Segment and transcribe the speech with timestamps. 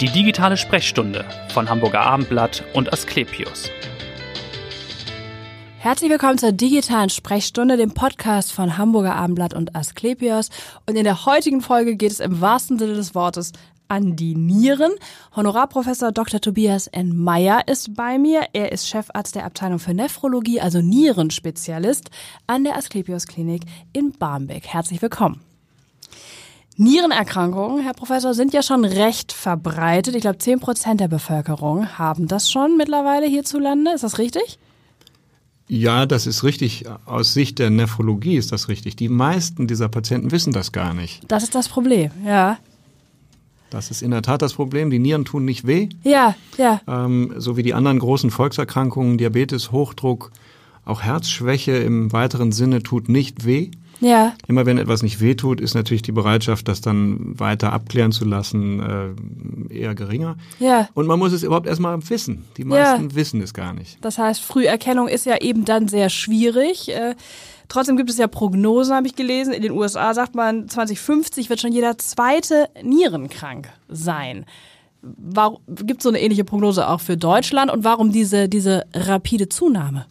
[0.00, 1.24] Die digitale Sprechstunde
[1.54, 3.70] von Hamburger Abendblatt und Asklepios.
[5.78, 10.50] Herzlich willkommen zur digitalen Sprechstunde, dem Podcast von Hamburger Abendblatt und Asklepios.
[10.84, 13.52] Und in der heutigen Folge geht es im wahrsten Sinne des Wortes
[13.88, 14.92] an die Nieren.
[15.34, 16.42] Honorarprofessor Dr.
[16.42, 17.16] Tobias N.
[17.16, 18.48] Meyer ist bei mir.
[18.52, 22.10] Er ist Chefarzt der Abteilung für Nephrologie, also Nierenspezialist
[22.46, 23.62] an der Asklepios Klinik
[23.94, 24.66] in Barmbek.
[24.66, 25.45] Herzlich willkommen.
[26.78, 30.14] Nierenerkrankungen, Herr Professor, sind ja schon recht verbreitet.
[30.14, 33.92] Ich glaube, zehn Prozent der Bevölkerung haben das schon mittlerweile hierzulande.
[33.92, 34.58] Ist das richtig?
[35.68, 36.84] Ja, das ist richtig.
[37.06, 38.94] Aus Sicht der Nephrologie ist das richtig.
[38.96, 41.22] Die meisten dieser Patienten wissen das gar nicht.
[41.28, 42.58] Das ist das Problem, ja.
[43.70, 44.90] Das ist in der Tat das Problem.
[44.90, 45.88] Die Nieren tun nicht weh.
[46.04, 46.80] Ja, ja.
[46.86, 50.30] Ähm, so wie die anderen großen Volkserkrankungen, Diabetes, Hochdruck,
[50.84, 53.70] auch Herzschwäche im weiteren Sinne tut nicht weh.
[54.00, 54.34] Ja.
[54.46, 58.80] Immer wenn etwas nicht wehtut, ist natürlich die Bereitschaft, das dann weiter abklären zu lassen,
[59.70, 60.36] äh, eher geringer.
[60.58, 60.88] Ja.
[60.94, 62.44] Und man muss es überhaupt erstmal wissen.
[62.56, 63.14] Die meisten ja.
[63.14, 63.98] wissen es gar nicht.
[64.02, 66.90] Das heißt, Früherkennung ist ja eben dann sehr schwierig.
[66.90, 67.14] Äh,
[67.68, 69.52] trotzdem gibt es ja Prognosen, habe ich gelesen.
[69.52, 74.44] In den USA sagt man, 2050 wird schon jeder zweite Nierenkrank sein.
[75.68, 77.70] Gibt es so eine ähnliche Prognose auch für Deutschland?
[77.70, 80.06] Und warum diese, diese rapide Zunahme?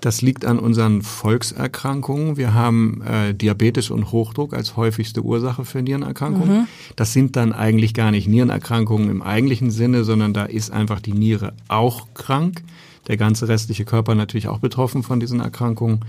[0.00, 2.36] Das liegt an unseren Volkserkrankungen.
[2.36, 6.60] Wir haben äh, Diabetes und Hochdruck als häufigste Ursache für Nierenerkrankungen.
[6.60, 6.66] Mhm.
[6.96, 11.12] Das sind dann eigentlich gar nicht Nierenerkrankungen im eigentlichen Sinne, sondern da ist einfach die
[11.12, 12.62] Niere auch krank.
[13.08, 16.00] Der ganze restliche Körper natürlich auch betroffen von diesen Erkrankungen.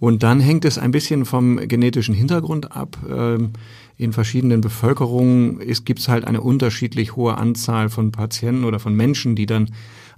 [0.00, 2.96] Und dann hängt es ein bisschen vom genetischen Hintergrund ab.
[3.10, 3.50] Ähm,
[3.96, 9.34] in verschiedenen Bevölkerungen gibt es halt eine unterschiedlich hohe Anzahl von Patienten oder von Menschen,
[9.34, 9.70] die dann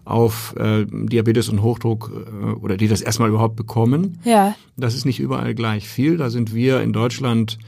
[0.04, 4.18] auf äh, Diabetes und Hochdruck äh, oder die das erstmal überhaupt bekommen.
[4.24, 4.54] Ja.
[4.76, 6.16] Das ist nicht überall gleich viel.
[6.16, 7.58] Da sind wir in Deutschland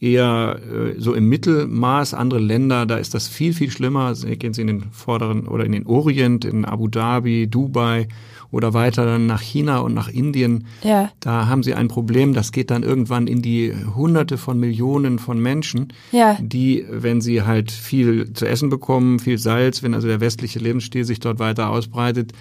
[0.00, 2.14] eher äh, so im Mittelmaß.
[2.14, 4.14] Andere Länder, da ist das viel, viel schlimmer.
[4.14, 8.08] Gehen Sie in den vorderen oder in den Orient, in Abu Dhabi, Dubai
[8.50, 10.66] oder weiter dann nach China und nach Indien.
[10.82, 11.10] Ja.
[11.20, 15.40] Da haben sie ein Problem, das geht dann irgendwann in die Hunderte von Millionen von
[15.40, 16.36] Menschen, ja.
[16.40, 21.04] die, wenn sie halt viel zu essen bekommen, viel Salz, wenn also der westliche Lebensstil
[21.04, 22.32] sich dort weiter ausbreitet,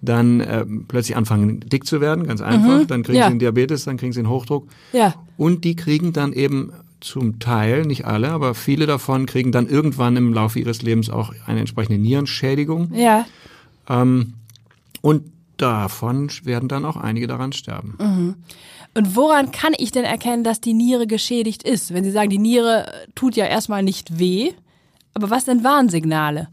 [0.00, 2.82] dann äh, plötzlich anfangen dick zu werden, ganz einfach.
[2.82, 2.86] Mhm.
[2.86, 3.24] Dann kriegen ja.
[3.24, 4.68] sie einen Diabetes, dann kriegen sie einen Hochdruck.
[4.92, 5.14] Ja.
[5.36, 10.16] Und die kriegen dann eben zum Teil, nicht alle, aber viele davon kriegen dann irgendwann
[10.16, 12.92] im Laufe ihres Lebens auch eine entsprechende Nierenschädigung.
[12.94, 13.26] Ja.
[13.88, 14.34] Ähm,
[15.00, 15.24] und
[15.58, 17.96] davon werden dann auch einige daran sterben.
[18.00, 18.34] Mhm.
[18.94, 21.92] Und woran kann ich denn erkennen, dass die Niere geschädigt ist?
[21.92, 24.52] Wenn Sie sagen, die Niere tut ja erstmal nicht weh,
[25.14, 26.48] aber was sind Warnsignale?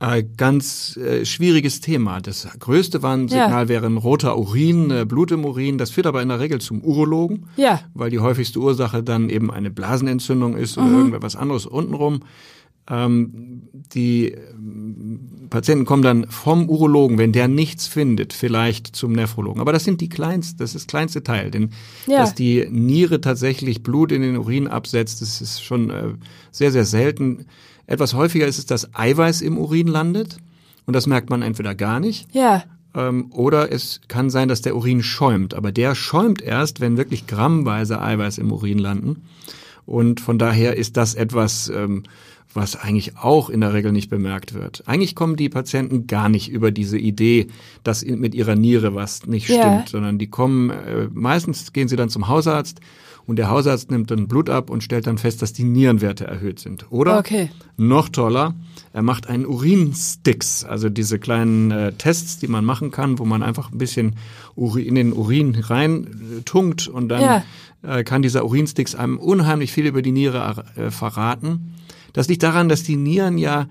[0.00, 2.20] Äh, ganz äh, schwieriges Thema.
[2.20, 3.68] Das größte Warnsignal ja.
[3.68, 5.76] wäre ein roter Urin, äh, Blut im Urin.
[5.76, 7.80] Das führt aber in der Regel zum Urologen, ja.
[7.94, 10.98] weil die häufigste Ursache dann eben eine Blasenentzündung ist oder mhm.
[10.98, 12.20] irgendwas anderes untenrum.
[12.88, 14.34] Ähm, die
[15.50, 19.60] Patienten kommen dann vom Urologen, wenn der nichts findet, vielleicht zum Nephrologen.
[19.60, 21.70] Aber das sind die kleinsten, das ist das kleinste Teil, denn
[22.06, 22.18] ja.
[22.18, 26.14] dass die Niere tatsächlich Blut in den Urin absetzt, das ist schon äh,
[26.50, 27.46] sehr, sehr selten.
[27.86, 30.38] Etwas häufiger ist es, dass Eiweiß im Urin landet
[30.86, 32.26] und das merkt man entweder gar nicht.
[32.34, 32.64] Ja.
[32.94, 37.26] Ähm, oder es kann sein, dass der Urin schäumt, aber der schäumt erst, wenn wirklich
[37.26, 39.22] grammweise Eiweiß im Urin landen.
[39.88, 42.02] Und von daher ist das etwas, ähm,
[42.52, 44.82] was eigentlich auch in der Regel nicht bemerkt wird.
[44.86, 47.48] Eigentlich kommen die Patienten gar nicht über diese Idee,
[47.84, 49.84] dass mit ihrer Niere was nicht stimmt, yeah.
[49.86, 52.80] sondern die kommen, äh, meistens gehen sie dann zum Hausarzt
[53.28, 56.58] und der Hausarzt nimmt dann Blut ab und stellt dann fest, dass die Nierenwerte erhöht
[56.58, 56.86] sind.
[56.90, 57.50] Oder okay.
[57.76, 58.54] noch toller,
[58.94, 63.42] er macht einen Urinsticks, also diese kleinen äh, Tests, die man machen kann, wo man
[63.42, 64.16] einfach ein bisschen
[64.56, 67.44] Uri in den Urin rein äh, tunkt und dann ja.
[67.82, 71.74] Äh, kann dieser Urinsticks einem unheimlich viel über die Niere äh, verraten.
[72.12, 73.66] Das liegt daran, dass die Nieren ja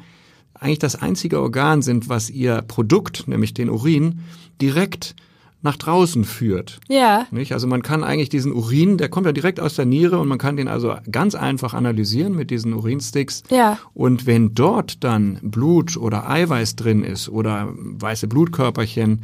[0.54, 4.22] eigentlich das einzige Organ sind, was ihr Produkt, nämlich den Urin,
[4.62, 5.16] direkt
[5.62, 6.80] nach draußen führt.
[6.88, 7.26] Ja.
[7.32, 7.52] Nicht?
[7.52, 10.38] Also man kann eigentlich diesen Urin, der kommt ja direkt aus der Niere und man
[10.38, 13.44] kann den also ganz einfach analysieren mit diesen Urinsticks.
[13.50, 13.78] Ja.
[13.94, 19.24] Und wenn dort dann Blut oder Eiweiß drin ist oder weiße Blutkörperchen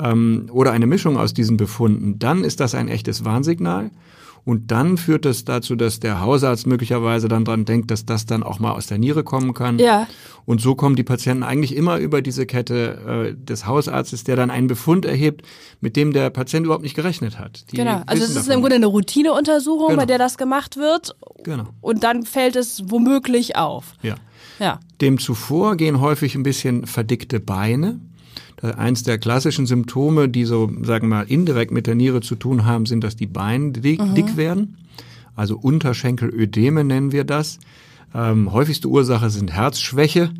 [0.00, 3.90] ähm, oder eine Mischung aus diesen Befunden, dann ist das ein echtes Warnsignal.
[4.44, 8.42] Und dann führt das dazu, dass der Hausarzt möglicherweise dann dran denkt, dass das dann
[8.42, 9.78] auch mal aus der Niere kommen kann.
[9.78, 10.06] Ja.
[10.46, 14.50] Und so kommen die Patienten eigentlich immer über diese Kette äh, des Hausarztes, der dann
[14.50, 15.42] einen Befund erhebt,
[15.80, 17.70] mit dem der Patient überhaupt nicht gerechnet hat.
[17.70, 18.02] Die genau.
[18.06, 20.00] Also es ist im Grunde eine Routineuntersuchung, genau.
[20.00, 21.14] bei der das gemacht wird.
[21.44, 21.64] Genau.
[21.80, 23.94] Und dann fällt es womöglich auf.
[24.02, 24.14] Ja.
[24.58, 24.80] Ja.
[25.00, 28.00] Dem zuvor gehen häufig ein bisschen verdickte Beine.
[28.62, 32.64] Eins der klassischen Symptome, die so, sagen wir mal, indirekt mit der Niere zu tun
[32.64, 34.14] haben, sind, dass die Beine dick, mhm.
[34.14, 34.76] dick werden.
[35.36, 37.58] Also Unterschenkelödeme nennen wir das.
[38.14, 40.30] Ähm, häufigste Ursache sind Herzschwäche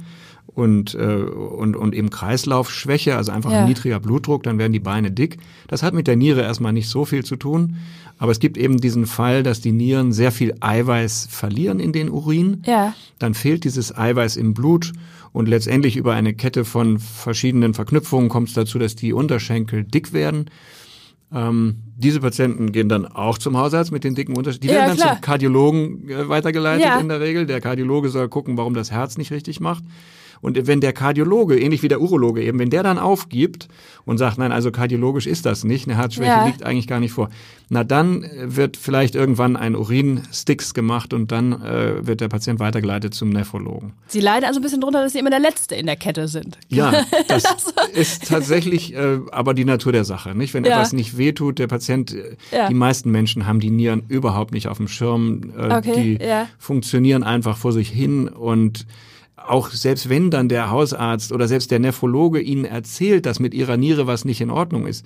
[0.55, 3.61] und, äh, und, und eben Kreislaufschwäche, also einfach Ja.
[3.61, 5.37] ein niedriger Blutdruck, dann werden die Beine dick.
[5.69, 7.77] Das hat mit der Niere erstmal nicht so viel zu tun,
[8.19, 12.11] aber es gibt eben diesen Fall, dass die Nieren sehr viel Eiweiß verlieren in den
[12.11, 12.63] Urin.
[12.67, 12.95] Ja.
[13.19, 14.93] Dann fehlt dieses Eiweiß im Blut
[15.33, 20.13] und letztendlich über eine Kette von verschiedenen Verknüpfungen kommt es dazu, dass die Unterschenkel dick
[20.13, 20.47] werden.
[21.33, 24.71] Ähm, diese Patienten gehen dann auch zum Hausarzt mit den dicken Unterschenkeln.
[24.71, 25.13] Die Ja, werden dann klar.
[25.17, 26.99] zum Kardiologen äh, weitergeleitet Ja.
[26.99, 27.45] in der Regel.
[27.47, 29.85] Der Kardiologe soll gucken, warum das Herz nicht richtig macht.
[30.41, 33.69] Und wenn der Kardiologe, ähnlich wie der Urologe eben, wenn der dann aufgibt
[34.05, 36.45] und sagt, nein, also kardiologisch ist das nicht, eine Herzschwäche Ja.
[36.47, 37.29] liegt eigentlich gar nicht vor,
[37.69, 42.61] na dann äh, wird vielleicht irgendwann ein Urinsticks gemacht und dann äh, wird der Patient
[42.61, 43.93] weitergeleitet zum Nephrologen.
[44.07, 46.59] Sie leiden also ein bisschen drunter, dass sie immer der Letzte in der Kette sind.
[46.69, 47.45] Ja, das
[47.95, 50.35] ist tatsächlich äh, aber die Natur der Sache.
[50.35, 50.73] Nicht, wenn Ja.
[50.73, 52.69] etwas nicht wehtut, der Patient, äh, Ja.
[52.69, 55.53] die meisten Menschen haben die Nieren überhaupt nicht auf dem Schirm.
[55.59, 56.25] Äh, Okay, die
[56.59, 58.87] funktionieren einfach vor sich hin und
[59.47, 63.77] auch selbst wenn dann der Hausarzt oder selbst der Nephrologe ihnen erzählt, dass mit ihrer
[63.77, 65.05] Niere was nicht in Ordnung ist,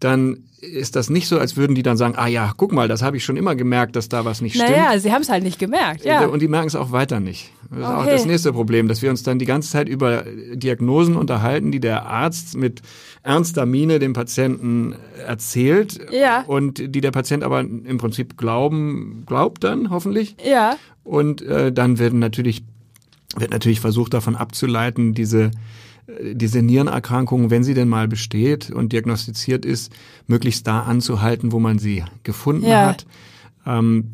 [0.00, 3.00] dann ist das nicht so, als würden die dann sagen, ah ja, guck mal, das
[3.00, 4.70] habe ich schon immer gemerkt, dass da was nicht stimmt.
[4.70, 6.04] Naja, sie haben es halt nicht gemerkt.
[6.04, 6.26] Ja.
[6.26, 7.50] Und die merken es auch weiter nicht.
[7.70, 8.10] Das ist auch Okay.
[8.10, 12.04] das nächste Problem, dass wir uns dann die ganze Zeit über Diagnosen unterhalten, die der
[12.06, 12.82] Arzt mit
[13.22, 14.96] ernster Miene dem Patienten
[15.26, 16.42] erzählt Ja.
[16.46, 20.36] und die der Patient aber im Prinzip glauben, glaubt dann hoffentlich.
[20.44, 20.76] Ja.
[21.04, 22.64] Und äh, dann werden natürlich,
[23.36, 25.50] wird natürlich versucht davon abzuleiten, diese
[26.06, 29.92] äh, diese Nierenerkrankung, wenn sie denn mal besteht und diagnostiziert ist,
[30.26, 32.86] möglichst da anzuhalten, wo man sie gefunden Ja.
[32.86, 33.06] hat.
[33.66, 34.10] Ähm,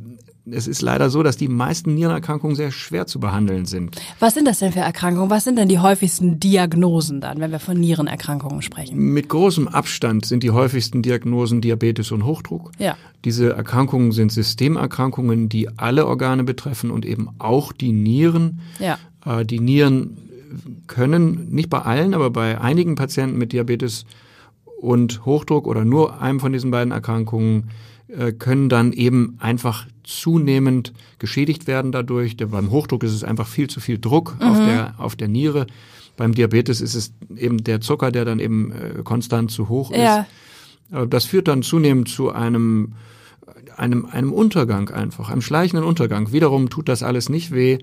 [0.50, 4.00] es ist leider so, dass die meisten Nierenerkrankungen sehr schwer zu behandeln sind.
[4.18, 5.30] Was sind das denn für Erkrankungen?
[5.30, 8.98] Was sind denn die häufigsten Diagnosen dann, wenn wir von Nierenerkrankungen sprechen?
[8.98, 12.72] Mit großem Abstand sind die häufigsten Diagnosen Diabetes und Hochdruck.
[12.78, 12.96] Ja.
[13.24, 18.60] Diese Erkrankungen sind Systemerkrankungen, die alle Organe betreffen und eben auch die Nieren.
[18.80, 18.98] Ja.
[19.24, 20.16] Äh, Die Nieren
[20.86, 24.04] können, nicht bei allen, aber bei einigen Patienten mit Diabetes
[24.80, 27.70] und Hochdruck oder nur einem von diesen beiden Erkrankungen
[28.38, 32.36] können dann eben einfach zunehmend geschädigt werden dadurch.
[32.36, 35.66] Beim Hochdruck ist es einfach viel zu viel Druck auf, der, auf der Niere.
[36.16, 39.98] Beim Diabetes ist es eben der Zucker, der dann eben äh, konstant zu hoch ist.
[39.98, 40.26] Ja.
[40.92, 42.92] Äh, Das führt dann zunehmend zu einem,
[43.76, 46.32] einem, einem Untergang einfach, einem schleichenden Untergang.
[46.32, 47.78] Wiederum tut das alles nicht weh.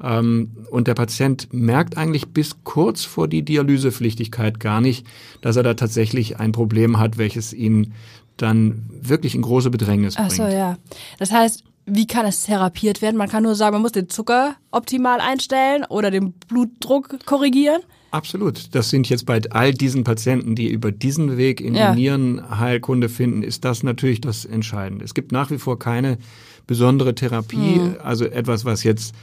[0.00, 5.06] Ähm, und der Patient merkt eigentlich bis kurz vor die Dialysepflichtigkeit gar nicht,
[5.40, 7.92] dass er da tatsächlich ein Problem hat, welches ihn
[8.42, 10.36] dann wirklich in große Bedrängnis Ach bringt.
[10.36, 10.76] so, ja.
[11.18, 13.16] Das heißt, wie kann es therapiert werden?
[13.16, 17.80] Man kann nur sagen, man muss den Zucker optimal einstellen oder den Blutdruck korrigieren.
[18.12, 18.74] Absolut.
[18.74, 21.92] Das sind jetzt bei all diesen Patienten, die über diesen Weg in Ja.
[21.94, 25.04] die Nierenheilkunde finden, ist das natürlich das Entscheidende.
[25.04, 26.18] Es gibt nach wie vor keine
[26.66, 27.96] besondere Therapie, Mhm.
[28.02, 29.14] also etwas, was jetzt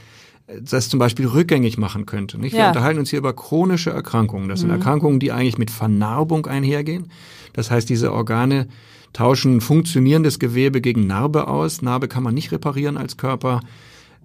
[0.60, 2.36] das zum Beispiel rückgängig machen könnte.
[2.38, 2.52] Nicht?
[2.52, 2.68] Wir Ja.
[2.68, 4.48] Unterhalten uns hier über chronische Erkrankungen.
[4.48, 7.08] Das sind Erkrankungen, die eigentlich mit Vernarbung einhergehen.
[7.52, 8.66] Das heißt, diese Organe
[9.12, 11.82] tauschen funktionierendes Gewebe gegen Narbe aus.
[11.82, 13.60] Narbe kann man nicht reparieren als Körper.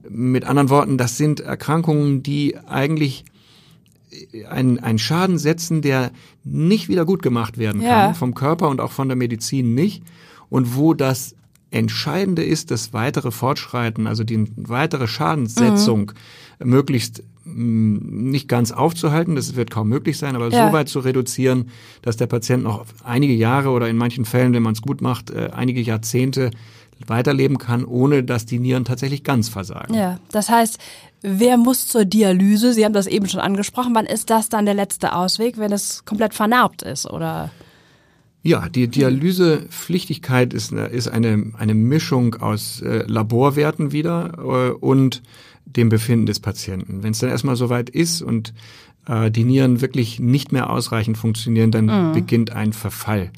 [0.07, 3.25] Mit anderen Worten, das sind Erkrankungen, die eigentlich
[4.49, 6.11] einen, einen Schaden setzen, der
[6.43, 8.13] nicht wieder gut gemacht werden kann, Ja.
[8.13, 10.03] vom Körper und auch von der Medizin nicht.
[10.49, 11.35] Und wo das
[11.71, 16.11] Entscheidende ist, das weitere Fortschreiten, also die weitere Schadenssetzung
[16.63, 20.67] möglichst mh, nicht ganz aufzuhalten, das wird kaum möglich sein, aber Ja.
[20.67, 21.69] so weit zu reduzieren,
[22.01, 25.29] dass der Patient noch einige Jahre oder in manchen Fällen, wenn man es gut macht,
[25.29, 26.49] äh, einige Jahrzehnte
[27.07, 29.93] weiterleben kann, ohne dass die Nieren tatsächlich ganz versagen.
[29.93, 30.79] Ja, das heißt,
[31.21, 32.73] wer muss zur Dialyse?
[32.73, 33.93] Sie haben das eben schon angesprochen.
[33.93, 37.05] Wann ist das dann der letzte Ausweg, wenn es komplett vernarbt ist?
[37.05, 37.51] Oder?
[38.43, 45.21] Ja, die Dialysepflichtigkeit ist, eine- ist eine, eine Mischung aus äh, Laborwerten wieder äh, und
[45.65, 47.03] dem Befinden des Patienten.
[47.03, 48.53] Wenn es dann erstmal soweit ist und
[49.07, 53.31] äh, die Nieren wirklich nicht mehr ausreichend funktionieren, dann beginnt ein Verfall.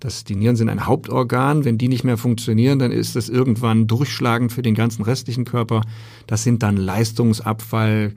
[0.00, 1.64] Das, die Nieren sind ein Hauptorgan.
[1.66, 5.82] Wenn die nicht mehr funktionieren, dann ist das irgendwann durchschlagend für den ganzen restlichen Körper.
[6.26, 8.14] Das sind dann Leistungsabfall,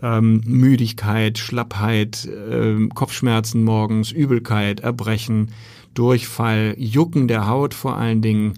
[0.00, 5.50] ähm, Müdigkeit, Schlappheit, ähm, Kopfschmerzen morgens, Übelkeit, Erbrechen,
[5.94, 8.54] Durchfall, Jucken der Haut vor allen Dingen.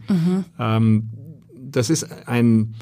[0.58, 1.08] Ähm,
[1.54, 2.74] das ist ein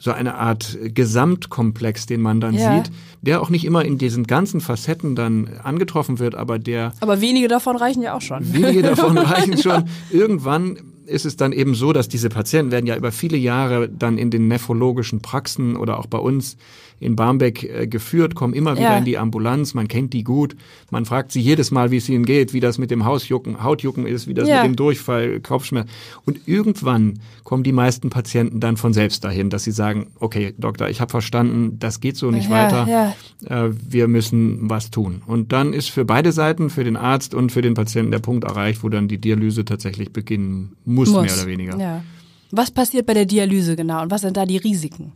[0.00, 2.76] so eine Art Gesamtkomplex, den man dann Ja.
[2.76, 7.20] sieht, der auch nicht immer in diesen ganzen Facetten dann angetroffen wird, aber der Aber
[7.20, 8.52] wenige davon reichen ja auch schon.
[8.52, 9.84] wenige davon reichen schon.
[10.10, 14.18] Irgendwann ist es dann eben so, dass diese Patienten werden ja über viele Jahre dann
[14.18, 16.56] in den nephrologischen Praxen oder auch bei uns
[17.00, 18.98] in Barmbek äh, geführt, kommen immer wieder Ja.
[18.98, 20.56] in die Ambulanz, man kennt die gut,
[20.90, 24.06] man fragt sie jedes Mal, wie es ihnen geht, wie das mit dem Hausjucken, Hautjucken
[24.06, 24.56] ist, wie das Ja.
[24.56, 25.88] mit dem Durchfall, Kopfschmerz.
[26.26, 30.88] Und irgendwann kommen die meisten Patienten dann von selbst dahin, dass sie sagen, okay, Doktor,
[30.88, 33.14] ich habe verstanden, das geht so nicht Ja, weiter,
[33.46, 35.22] äh, wir müssen was tun.
[35.26, 38.44] Und dann ist für beide Seiten, für den Arzt und für den Patienten der Punkt
[38.44, 41.22] erreicht, wo dann die Dialyse tatsächlich beginnen muss, Muss.
[41.22, 42.02] mehr oder weniger.
[42.50, 45.12] Was passiert bei der Dialyse genau und was sind da die Risiken?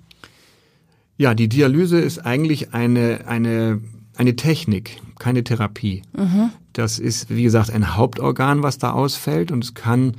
[1.22, 3.80] Ja, die Dialyse ist eigentlich eine, eine,
[4.16, 6.02] eine Technik, keine Therapie.
[6.72, 10.14] Das ist, wie gesagt, ein Hauptorgan, was da ausfällt und es kann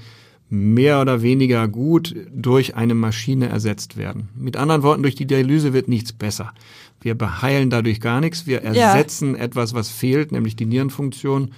[0.50, 4.30] mehr oder weniger gut durch eine Maschine ersetzt werden.
[4.34, 6.54] Mit anderen Worten, durch die Dialyse wird nichts besser.
[7.02, 8.48] Wir beheilen dadurch gar nichts.
[8.48, 8.70] Wir Ja.
[8.94, 11.52] ersetzen etwas, was fehlt, nämlich die Nierenfunktion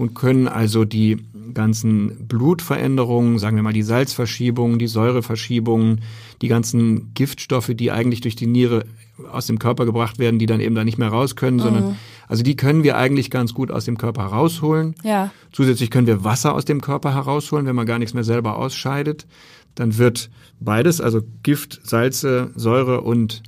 [0.00, 1.18] und können also die
[1.52, 6.00] ganzen Blutveränderungen, sagen wir mal die Salzverschiebungen, die Säureverschiebungen,
[6.40, 8.86] die ganzen Giftstoffe, die eigentlich durch die Niere
[9.30, 12.42] aus dem Körper gebracht werden, die dann eben da nicht mehr raus können, sondern also
[12.42, 14.94] die können wir eigentlich ganz gut aus dem Körper herausholen.
[15.02, 15.32] Ja.
[15.52, 19.26] Zusätzlich können wir Wasser aus dem Körper herausholen, wenn man gar nichts mehr selber ausscheidet.
[19.74, 20.30] Dann wird
[20.60, 23.42] beides, also Gift, Salze, Säure und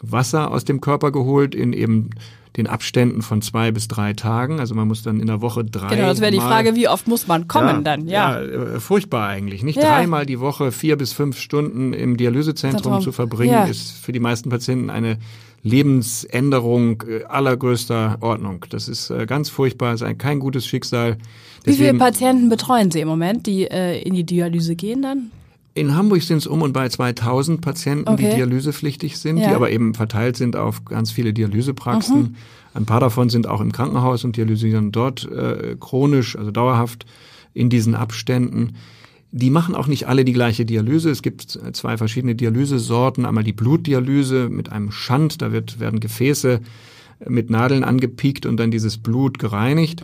[0.00, 2.10] Wasser aus dem Körper geholt in eben
[2.58, 4.60] den Abständen von zwei bis drei Tagen.
[4.60, 5.94] Also man muss dann in der Woche drei.
[5.96, 8.06] Genau, das wäre die Frage, wie oft muss man kommen dann?
[8.08, 8.40] Ja.
[8.40, 9.62] äh, furchtbar eigentlich.
[9.62, 9.84] Nicht Ja.
[9.96, 13.00] dreimal die Woche vier bis fünf Stunden im Dialysezentrum Zentrum.
[13.02, 13.64] zu verbringen, Ja.
[13.64, 15.18] ist für die meisten Patienten eine
[15.62, 18.64] Lebensänderung äh, allergrößter Ordnung.
[18.70, 21.16] Das ist äh, ganz furchtbar, ist ein, kein gutes Schicksal.
[21.64, 25.30] Wie viele Deswegen- Patienten betreuen Sie im Moment, die äh, in die Dialyse gehen dann?
[25.78, 28.30] In Hamburg sind es um und bei 2000 Patienten, Okay.
[28.30, 29.44] die dialysepflichtig sind, Ja.
[29.46, 29.48] Mhm.
[29.50, 32.36] die aber eben verteilt sind auf ganz viele Dialysepraxen.
[32.74, 37.06] Ein paar davon sind auch im Krankenhaus und dialysieren dort äh, chronisch, also dauerhaft
[37.54, 38.74] in diesen Abständen.
[39.30, 41.10] Die machen auch nicht alle die gleiche Dialyse.
[41.10, 43.26] Es gibt zwei verschiedene Dialysesorten.
[43.26, 46.60] Einmal die Blutdialyse mit einem Schand, da wird, werden Gefäße
[47.26, 50.02] mit Nadeln angepiekt und dann dieses Blut gereinigt.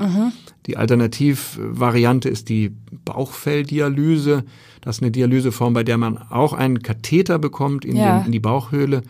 [0.67, 2.73] Die Alternativvariante ist die
[3.05, 4.45] Bauchfelldialyse.
[4.81, 8.19] Das ist eine Dialyseform, bei der man auch einen Katheter bekommt in, Ja.
[8.21, 9.03] den, in die Bauchhöhle.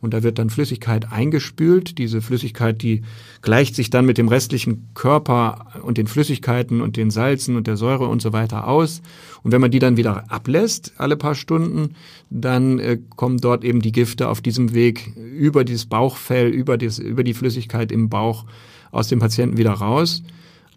[0.00, 1.96] Und da wird dann Flüssigkeit eingespült.
[1.98, 3.02] Diese Flüssigkeit, die
[3.40, 7.76] gleicht sich dann mit dem restlichen Körper und den Flüssigkeiten und den Salzen und der
[7.76, 9.00] Säure und so weiter aus.
[9.44, 11.94] Und wenn man die dann wieder ablässt, alle paar Stunden,
[12.30, 16.98] dann äh, kommen dort eben die Gifte auf diesem Weg über dieses Bauchfell, über, das,
[16.98, 18.44] über die Flüssigkeit im Bauch
[18.90, 20.24] aus dem Patienten wieder raus.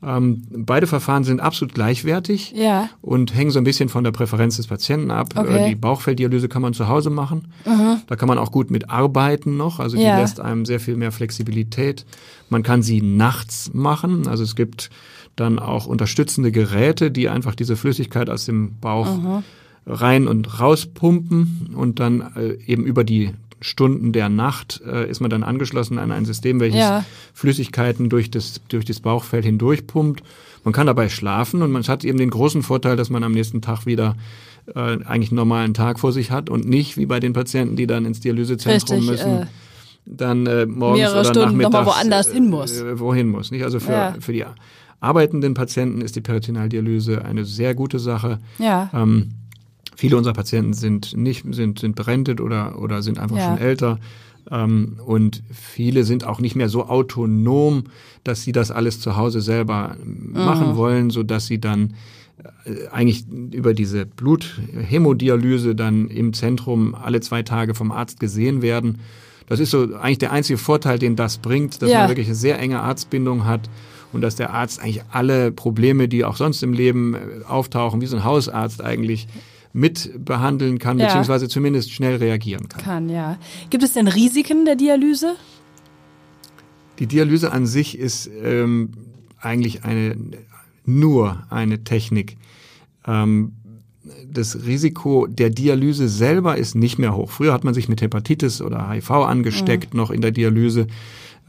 [0.05, 2.89] Ähm, beide Verfahren sind absolut gleichwertig Ja.
[3.01, 5.29] und hängen so ein bisschen von der Präferenz des Patienten ab.
[5.35, 5.65] Okay.
[5.65, 7.47] Äh, Die Bauchfelddialyse kann man zu Hause machen.
[8.07, 9.79] Da kann man auch gut mit arbeiten noch.
[9.79, 10.19] Also die Ja.
[10.19, 12.05] lässt einem sehr viel mehr Flexibilität.
[12.49, 14.27] Man kann sie nachts machen.
[14.27, 14.89] Also es gibt
[15.35, 19.41] dann auch unterstützende Geräte, die einfach diese Flüssigkeit aus dem Bauch
[19.87, 23.31] rein und rauspumpen und dann äh, eben über die
[23.61, 27.05] Stunden der Nacht äh, ist man dann angeschlossen an ein System, welches Ja.
[27.33, 30.23] Flüssigkeiten durch das, durch das Bauchfell hindurchpumpt.
[30.63, 33.61] Man kann dabei schlafen und man hat eben den großen Vorteil, dass man am nächsten
[33.61, 34.15] Tag wieder
[34.73, 37.87] äh, eigentlich einen normalen Tag vor sich hat und nicht wie bei den Patienten, die
[37.87, 39.45] dann ins Dialysezentrum Richtig, müssen, äh,
[40.05, 42.81] dann äh, morgens mehrere oder Stunden nachmittags woanders hin muss.
[42.81, 43.51] Äh, wohin muss.
[43.51, 43.63] Nicht?
[43.63, 44.15] Also für, Ja.
[44.19, 44.43] für die
[44.99, 48.39] arbeitenden Patienten ist die Peritonealdialyse eine sehr gute Sache.
[48.59, 48.89] Ja.
[48.93, 49.31] Ähm,
[49.95, 53.45] viele unserer Patienten sind nicht, sind, sind berentet oder, oder sind einfach Ja.
[53.45, 53.99] schon älter.
[54.51, 57.85] Ähm, und viele sind auch nicht mehr so autonom,
[58.23, 60.43] dass sie das alles zu Hause selber Mhm.
[60.45, 61.93] machen wollen, so dass sie dann
[62.65, 68.99] äh, eigentlich über diese Bluthämodialyse dann im Zentrum alle zwei Tage vom Arzt gesehen werden.
[69.47, 71.99] Das ist so eigentlich der einzige Vorteil, den das bringt, dass Ja.
[71.99, 73.69] man wirklich eine sehr enge Arztbindung hat
[74.11, 78.05] und dass der Arzt eigentlich alle Probleme, die auch sonst im Leben äh, auftauchen, wie
[78.07, 79.27] so ein Hausarzt eigentlich
[79.75, 81.07] mit behandeln kann, Ja.
[81.07, 82.81] beziehungsweise zumindest schnell reagieren kann.
[82.81, 83.37] Kann, ja.
[83.69, 85.35] Gibt es denn Risiken der Dialyse?
[86.99, 88.91] Die Dialyse an sich ist ähm,
[89.37, 90.15] eigentlich eine
[90.85, 92.37] nur eine Technik.
[93.05, 93.51] Ähm,
[94.31, 97.29] das Risiko der Dialyse selber ist nicht mehr hoch.
[97.31, 100.87] Früher hat man sich mit Hepatitis oder HIV angesteckt noch in der Dialyse.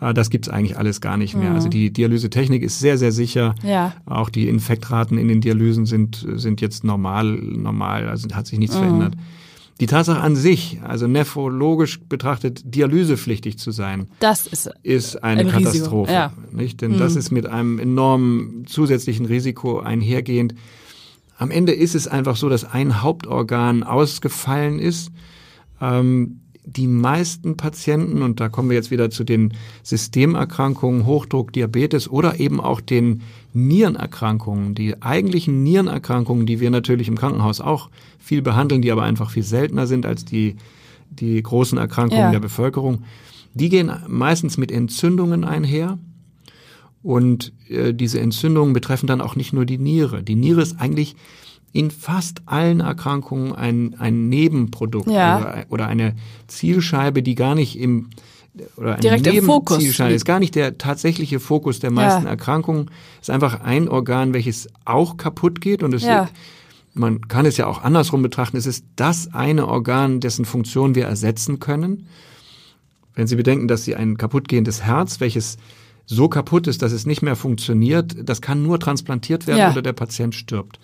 [0.00, 1.52] Äh, Das gibt's eigentlich alles gar nicht mehr.
[1.52, 3.54] Also die Dialysetechnik ist sehr, sehr sicher.
[3.62, 3.94] Ja.
[4.06, 8.76] Auch die Infektraten in den Dialysen sind, sind jetzt normal, normal, also hat sich nichts
[8.76, 9.14] verändert.
[9.78, 15.48] Die Tatsache an sich, also nephrologisch betrachtet, dialysepflichtig zu sein, Das ist ist eine Ein
[15.50, 16.10] Katastrophe.
[16.12, 16.32] ja.
[16.50, 16.80] Nicht?
[16.80, 20.54] Denn das ist mit einem enormen zusätzlichen Risiko einhergehend.
[21.36, 25.10] Am Ende ist es einfach so, dass ein Hauptorgan ausgefallen ist.
[25.78, 29.54] Ähm, die meisten Patienten, und da kommen wir jetzt wieder zu den
[29.84, 37.16] Systemerkrankungen, Hochdruck, Diabetes oder eben auch den Nierenerkrankungen, die eigentlichen Nierenerkrankungen, die wir natürlich im
[37.16, 40.56] Krankenhaus auch viel behandeln, die aber einfach viel seltener sind als die,
[41.08, 42.30] die großen Erkrankungen ja.
[42.32, 43.04] der Bevölkerung,
[43.54, 45.98] die gehen meistens mit Entzündungen einher.
[47.02, 50.24] Und äh, diese Entzündungen betreffen dann auch nicht nur die Niere.
[50.24, 51.14] Die Niere ist eigentlich
[51.72, 55.38] in fast allen Erkrankungen ein, ein Nebenprodukt ja.
[55.38, 56.14] oder, oder, eine
[56.46, 58.08] Zielscheibe, die gar nicht im
[58.76, 62.30] oder ein Direkt im Fokus Zielscheibe ist gar nicht der tatsächliche Fokus der meisten ja.
[62.30, 62.90] Erkrankungen.
[63.20, 66.28] Ist einfach ein Organ, welches auch kaputt geht und es ja.
[66.94, 68.56] man kann es ja auch andersrum betrachten.
[68.56, 72.08] Es ist das eine Organ, dessen Funktion wir ersetzen können.
[73.14, 75.58] Wenn Sie bedenken, dass Sie ein kaputtgehendes Herz, welches
[76.06, 79.92] so kaputt ist, dass es nicht mehr funktioniert, das kann nur transplantiert werden oder der
[79.92, 80.78] Patient stirbt.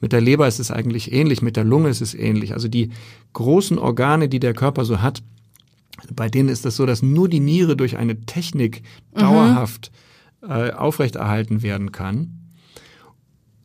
[0.00, 2.52] Mit der Leber ist es eigentlich ähnlich, mit der Lunge ist es ähnlich.
[2.52, 2.90] Also die
[3.32, 5.22] großen Organe, die der Körper so hat,
[6.14, 8.82] bei denen ist es so, dass nur die Niere durch eine Technik
[9.14, 9.20] mhm.
[9.20, 9.90] dauerhaft
[10.42, 12.32] äh, aufrechterhalten werden kann.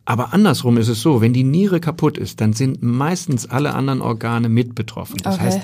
[0.06, 4.02] Aber andersrum ist es so, wenn die Niere kaputt ist, dann sind meistens alle anderen
[4.02, 5.18] Organe mit betroffen.
[5.24, 5.46] Das okay.
[5.46, 5.62] heißt,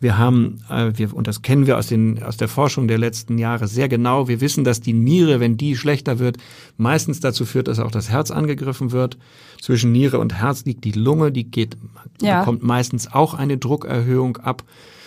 [0.00, 3.38] wir haben, äh, wir, und das kennen wir aus, den, aus der Forschung der letzten
[3.38, 6.36] Jahre sehr genau, wir wissen, dass die Niere, wenn die schlechter wird,
[6.76, 9.16] meistens dazu führt, dass auch das Herz angegriffen wird.
[9.60, 11.76] Zwischen Niere und Herz liegt die Lunge, die geht,
[12.20, 12.40] ja.
[12.40, 14.64] bekommt meistens auch eine Druckerhöhung ab,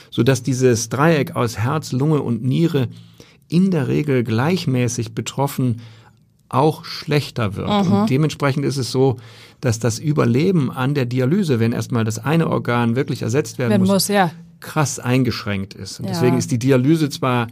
[0.10, 2.88] sodass dieses Dreieck aus Herz, Lunge und Niere
[3.48, 5.82] in der Regel gleichmäßig betroffen
[6.52, 7.86] auch schlechter wird.
[7.86, 7.92] Mhm.
[7.92, 9.18] Und dementsprechend ist es so,
[9.62, 13.82] dass das Überleben an der Dialyse, wenn erstmal das eine Organ wirklich ersetzt werden, werden
[13.82, 16.00] muss, muss ja krass eingeschränkt ist.
[16.00, 16.12] Und ja.
[16.12, 17.48] deswegen ist die Dialyse zwar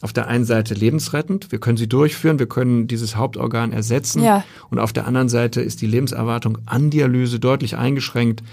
[0.00, 4.44] auf der einen Seite lebensrettend, wir können sie durchführen, wir können dieses Hauptorgan ersetzen ja.
[4.70, 8.44] und auf der anderen Seite ist die Lebenserwartung an Dialyse deutlich eingeschränkt,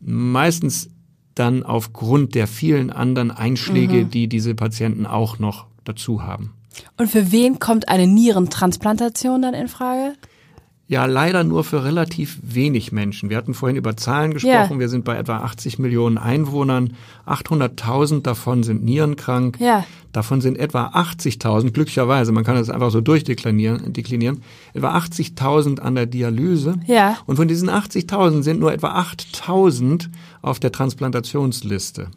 [0.00, 0.90] meistens
[1.34, 4.10] dann aufgrund der vielen anderen Einschläge, mhm.
[4.10, 6.52] die diese Patienten auch noch dazu haben.
[6.96, 10.14] Und für wen kommt eine Nierentransplantation dann in Frage?
[10.86, 13.30] Ja, leider nur für relativ wenig Menschen.
[13.30, 14.74] Wir hatten vorhin über Zahlen gesprochen.
[14.74, 14.78] Ja.
[14.78, 16.94] Wir sind bei etwa 80 Millionen Einwohnern.
[17.26, 19.58] 800.000 davon sind nierenkrank.
[19.60, 19.84] Ja.
[20.12, 25.96] Davon sind etwa 80.000, glücklicherweise, man kann das einfach so durchdeklinieren, deklinieren, etwa 80.000 an
[25.96, 26.74] der Dialyse.
[26.86, 27.16] Ja.
[27.26, 30.10] Und von diesen 80.000 sind nur etwa 8.000
[30.40, 32.10] auf der Transplantationsliste.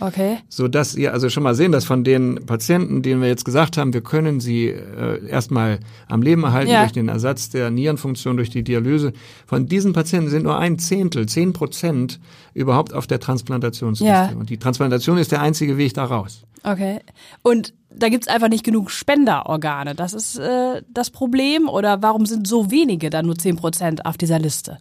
[0.00, 0.38] Okay.
[0.48, 3.78] So dass ihr also schon mal sehen, dass von den Patienten, denen wir jetzt gesagt
[3.78, 6.80] haben, wir können sie äh, erstmal am Leben erhalten ja.
[6.80, 9.12] durch den Ersatz der Nierenfunktion durch die Dialyse,
[9.46, 12.20] von diesen Patienten sind nur ein Zehntel, zehn Prozent
[12.52, 14.06] überhaupt auf der Transplantationsliste.
[14.06, 14.32] Ja.
[14.38, 16.42] Und die Transplantation ist der einzige Weg da raus.
[16.62, 17.00] Okay.
[17.42, 19.94] Und da gibt's einfach nicht genug Spenderorgane.
[19.94, 21.68] Das ist äh, das Problem.
[21.68, 24.78] Oder warum sind so wenige dann nur zehn Prozent auf dieser Liste?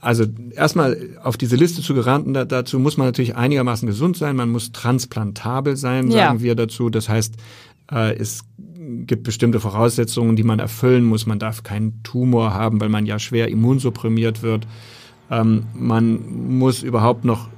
[0.00, 0.24] Also
[0.56, 4.50] erstmal auf diese Liste zu geraten, da, dazu muss man natürlich einigermaßen gesund sein, man
[4.50, 6.42] muss transplantabel sein, sagen ja.
[6.42, 6.90] wir dazu.
[6.90, 7.36] Das heißt,
[7.92, 8.44] äh, es
[9.06, 11.26] gibt bestimmte Voraussetzungen, die man erfüllen muss.
[11.26, 14.66] Man darf keinen Tumor haben, weil man ja schwer immunsupprimiert wird.
[15.30, 17.48] Ähm, man muss überhaupt noch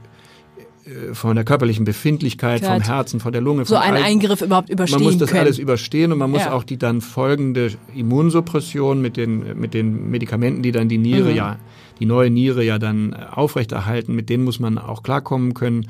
[1.13, 2.75] von der körperlichen Befindlichkeit, Klar.
[2.75, 3.65] vom Herzen, von der Lunge.
[3.65, 5.43] So einen Eingriff überhaupt überstehen Man muss das können.
[5.43, 6.53] alles überstehen und man muss ja.
[6.53, 11.37] auch die dann folgende Immunsuppression mit den, mit den Medikamenten, die dann die Niere mhm.
[11.37, 11.59] ja,
[11.99, 15.87] die neue Niere ja dann aufrechterhalten, mit denen muss man auch klarkommen können.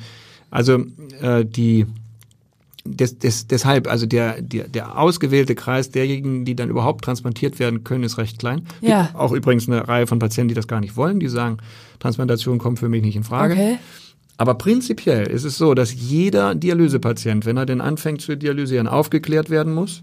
[0.50, 0.85] Also
[1.20, 1.87] äh, die
[2.85, 7.85] des, des, deshalb, also der, der, der ausgewählte Kreis derjenigen, die dann überhaupt transplantiert werden
[7.85, 8.66] können, ist recht klein.
[8.81, 9.11] Ja.
[9.14, 11.59] Auch übrigens eine Reihe von Patienten, die das gar nicht wollen, die sagen,
[11.98, 13.55] Transplantation kommt für mich nicht in Frage.
[13.55, 13.79] Okay.
[14.40, 19.50] Aber prinzipiell ist es so, dass jeder Dialysepatient, wenn er denn anfängt zu dialysieren, aufgeklärt
[19.50, 20.03] werden muss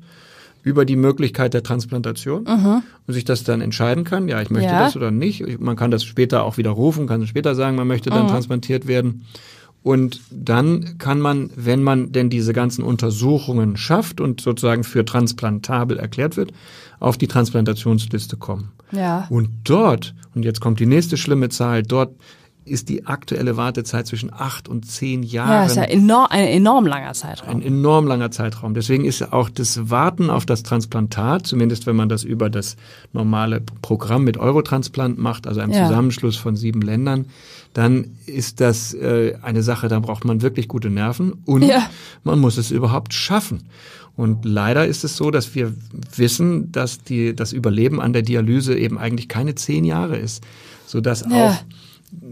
[0.62, 2.84] über die Möglichkeit der Transplantation mhm.
[3.08, 4.84] und sich das dann entscheiden kann, ja, ich möchte ja.
[4.84, 5.60] das oder nicht.
[5.60, 8.30] Man kann das später auch widerrufen, kann später sagen, man möchte dann mhm.
[8.30, 9.26] transplantiert werden.
[9.82, 15.98] Und dann kann man, wenn man denn diese ganzen Untersuchungen schafft und sozusagen für transplantabel
[15.98, 16.54] erklärt wird,
[17.00, 18.70] auf die Transplantationsliste kommen.
[18.92, 19.26] Ja.
[19.32, 22.12] Und dort, und jetzt kommt die nächste schlimme Zahl, dort
[22.68, 25.50] ist die aktuelle Wartezeit zwischen acht und zehn Jahren.
[25.50, 27.50] Ja, ist ja enorm, ein enorm langer Zeitraum.
[27.50, 28.74] Ein enorm langer Zeitraum.
[28.74, 32.76] Deswegen ist auch das Warten auf das Transplantat, zumindest wenn man das über das
[33.14, 35.88] normale Programm mit Eurotransplant macht, also einem ja.
[35.88, 37.26] Zusammenschluss von sieben Ländern,
[37.74, 41.90] dann ist das äh, eine Sache, da braucht man wirklich gute Nerven und ja.
[42.24, 43.64] man muss es überhaupt schaffen.
[44.16, 45.74] Und leider ist es so, dass wir
[46.16, 50.44] wissen, dass die, das Überleben an der Dialyse eben eigentlich keine zehn Jahre ist,
[50.88, 51.50] sodass ja.
[51.50, 51.56] auch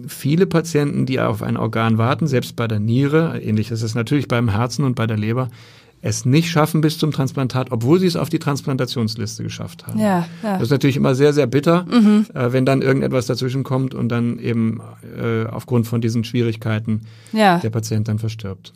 [0.07, 4.27] viele Patienten, die auf ein Organ warten, selbst bei der Niere, ähnlich ist es natürlich
[4.27, 5.49] beim Herzen und bei der Leber,
[6.01, 9.99] es nicht schaffen bis zum Transplantat, obwohl sie es auf die Transplantationsliste geschafft haben.
[9.99, 10.53] Ja, ja.
[10.53, 11.85] Das ist natürlich immer sehr, sehr bitter,
[12.33, 14.81] äh, wenn dann irgendetwas dazwischen kommt und dann eben
[15.17, 17.57] äh, aufgrund von diesen Schwierigkeiten Ja.
[17.57, 18.71] der Patient dann verstirbt.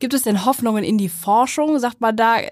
[0.00, 1.78] Gibt es denn Hoffnungen in die Forschung?
[1.78, 2.48] Sagt man da, äh,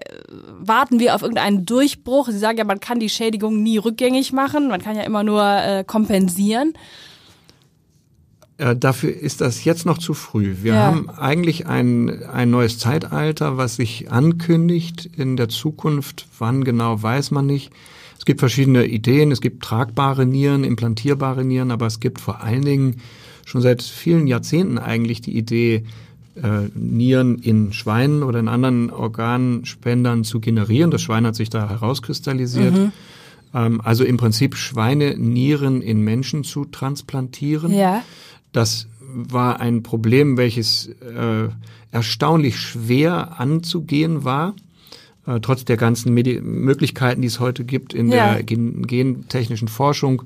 [0.59, 2.29] warten wir auf irgendeinen Durchbruch?
[2.29, 5.43] Sie sagen ja, man kann die Schädigung nie rückgängig machen, man kann ja immer nur
[5.43, 6.73] äh, kompensieren.
[8.59, 10.57] Äh, dafür ist das jetzt noch zu früh.
[10.61, 10.81] Wir Ja.
[10.87, 16.27] haben eigentlich ein, ein neues Zeitalter, was sich ankündigt in der Zukunft.
[16.37, 17.71] Wann genau, weiß man nicht.
[18.17, 19.31] Es gibt verschiedene Ideen.
[19.31, 22.97] Es gibt tragbare Nieren, implantierbare Nieren, aber es gibt vor allen Dingen
[23.45, 25.85] schon seit vielen Jahrzehnten eigentlich die Idee,
[26.35, 30.91] äh, Nieren in Schweinen oder in anderen Organspendern zu generieren.
[30.91, 32.91] Das Schwein hat sich da herauskristallisiert.
[33.53, 37.73] Ähm, also im Prinzip Schweinenieren in Menschen zu transplantieren.
[37.73, 38.03] Ja.
[38.51, 41.49] Das war ein Problem, welches äh,
[41.91, 44.55] erstaunlich schwer anzugehen war,
[45.25, 48.33] äh, trotz der ganzen Medi Möglichkeiten, die es heute gibt in Ja.
[48.35, 50.23] der gen gentechnischen Forschung,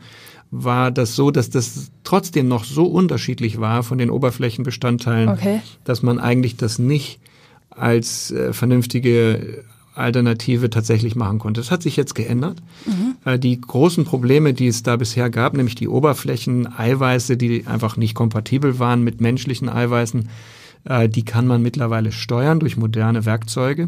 [0.52, 5.62] war das so, dass das trotzdem noch so unterschiedlich war von den Oberflächenbestandteilen, Okay.
[5.84, 7.20] dass man eigentlich das nicht
[7.70, 9.64] als äh, vernünftige
[9.96, 11.62] Alternative tatsächlich machen konnte.
[11.62, 12.62] Das hat sich jetzt geändert.
[13.26, 18.16] Äh, die großen Probleme, die es da bisher gab, nämlich die Oberflächen-Eiweiße, die einfach nicht
[18.16, 20.30] kompatibel waren mit menschlichen Eiweißen,
[20.86, 23.88] äh, die kann man mittlerweile steuern durch moderne Werkzeuge.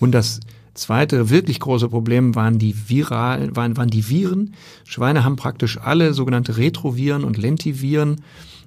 [0.00, 0.40] Und das
[0.74, 4.54] zweite wirklich große Problem waren die viralen, waren, waren die Viren.
[4.84, 8.22] Schweine haben praktisch alle sogenannte Retroviren und Lentiviren.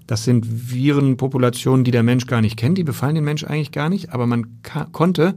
[0.08, 2.80] Das sind Virenpopulationen, die der Mensch gar nicht kennt.
[2.80, 4.12] Die befallen den Mensch eigentlich gar nicht.
[4.12, 4.48] Aber man
[4.92, 5.36] konnte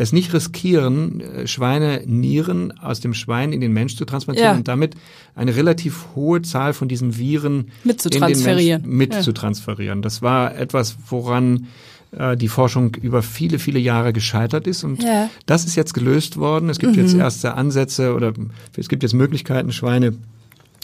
[0.00, 4.56] es nicht riskieren, äh, Schweine Nieren aus dem Schwein in den Mensch zu transplantieren Ja.
[4.58, 4.94] und damit
[5.34, 8.82] eine relativ hohe Zahl von diesen Viren Mitzutransferieren.
[8.86, 10.02] mitzutransferieren.
[10.02, 11.66] Das war etwas, woran
[12.12, 14.82] äh, die Forschung über viele, viele Jahre gescheitert ist.
[14.84, 15.28] Und Ja.
[15.46, 16.68] das ist jetzt gelöst worden.
[16.70, 18.32] Es gibt jetzt erste Ansätze oder
[18.76, 20.14] es gibt jetzt Möglichkeiten, Schweine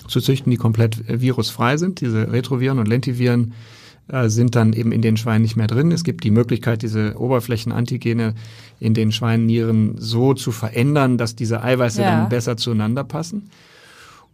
[0.08, 2.00] zu züchten, die komplett äh, virusfrei sind.
[2.00, 3.54] Diese Retroviren und Lentiviren
[4.08, 5.90] äh, sind dann eben in den Schweinen nicht mehr drin.
[5.90, 8.34] Es gibt die Möglichkeit, diese Oberflächenantigene
[8.78, 12.10] in den Schweinnieren so zu verändern, dass diese Eiweiße Ja.
[12.20, 13.50] dann besser zueinander passen.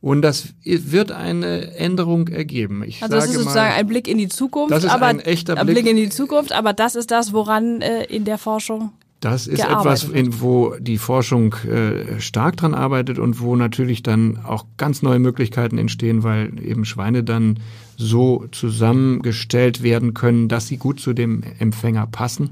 [0.02, 2.82] Und das wird eine Änderung ergeben.
[2.84, 4.72] Ich Also das ist sozusagen mal, ein Blick in die Zukunft.
[4.72, 5.76] Das ist aber ein echter Blick.
[5.76, 5.86] Blick.
[5.86, 10.02] in die Zukunft, aber das ist das, woran äh, in der Forschung Das ist etwas,
[10.02, 15.20] in, wo die Forschung äh, stark dran arbeitet und wo natürlich dann auch ganz neue
[15.20, 17.60] Möglichkeiten entstehen, weil eben Schweine dann
[17.96, 22.50] so zusammengestellt werden können, dass sie gut zu dem Empfänger passen.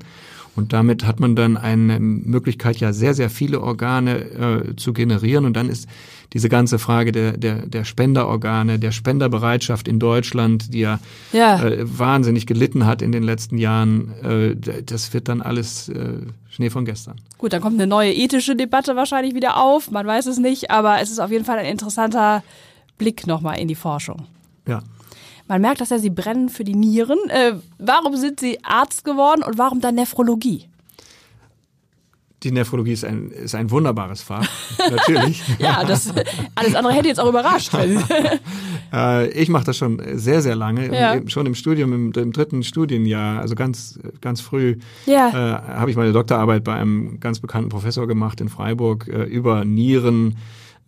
[0.56, 5.44] Und damit hat man dann eine Möglichkeit, ja sehr, sehr viele Organe äh, zu generieren.
[5.44, 5.88] Und dann ist
[6.32, 10.98] diese ganze Frage der, der, der Spenderorgane, der Spenderbereitschaft in Deutschland, die ja,
[11.32, 11.62] Ja.
[11.62, 16.70] Äh, wahnsinnig gelitten hat in den letzten Jahren, äh, das wird dann alles äh, Schnee
[16.70, 17.16] von gestern.
[17.38, 19.90] Gut, dann kommt eine neue ethische Debatte wahrscheinlich wieder auf.
[19.90, 22.42] Man weiß es nicht, aber es ist auf jeden Fall ein interessanter
[22.98, 24.26] Blick nochmal in die Forschung.
[24.66, 24.82] Ja.
[25.50, 27.18] Man merkt, dass ja Sie brennen für die Nieren.
[27.28, 30.68] Äh, warum sind Sie Arzt geworden und warum dann Nephrologie?
[32.44, 35.42] Die Nephrologie ist ein, ist ein wunderbares Fach, natürlich.
[35.58, 36.14] Ja, das
[36.54, 37.72] alles andere hätte jetzt auch überrascht.
[38.92, 40.92] Äh, ich mache das schon sehr, sehr lange.
[40.92, 41.16] Ja.
[41.28, 45.28] Schon im Studium, im, im dritten Studienjahr, also ganz, ganz früh, Ja.
[45.28, 49.64] äh, habe ich meine Doktorarbeit bei einem ganz bekannten Professor gemacht in Freiburg äh, über
[49.64, 50.38] Nieren.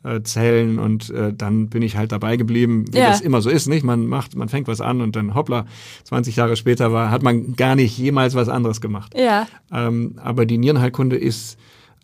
[0.05, 3.09] Äh, Zellen und äh, dann bin ich halt dabei geblieben, wie Ja.
[3.09, 3.85] das immer so ist, nicht?
[3.85, 5.67] Man macht, man fängt was an und dann hoppla,
[6.05, 9.15] 20 Jahre später war, hat man gar nicht jemals was anderes gemacht.
[9.17, 11.57] ja, Ähm, aber die Nierenheilkunde ist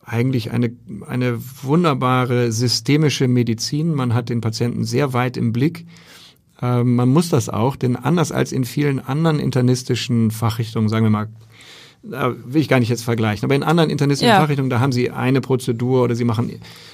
[0.04, 0.70] eigentlich eine,
[1.06, 3.94] eine wunderbare systemische Medizin.
[3.94, 5.84] Man hat den Patienten sehr weit im Blick.
[6.62, 11.10] Ähm, man muss das auch, denn anders als in vielen anderen internistischen Fachrichtungen, sagen wir
[11.10, 11.28] mal,
[12.02, 14.40] da will ich gar nicht jetzt vergleichen, aber in anderen internistischen Ja.
[14.40, 16.50] Fachrichtungen, da haben sie eine Prozedur oder sie machen,